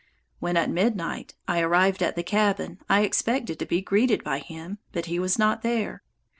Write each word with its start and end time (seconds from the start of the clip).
When, 0.39 0.57
at 0.57 0.71
midnight, 0.71 1.35
I 1.47 1.59
arrived 1.59 2.01
at 2.01 2.15
the 2.15 2.23
cabin, 2.23 2.79
I 2.89 3.01
expected 3.01 3.59
to 3.59 3.67
be 3.67 3.83
greeted 3.83 4.23
by 4.23 4.39
him, 4.39 4.79
but 4.91 5.05
he 5.05 5.19
was 5.19 5.37
not 5.37 5.61
there. 5.61 6.01